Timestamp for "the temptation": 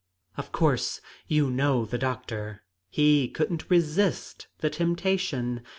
4.57-5.61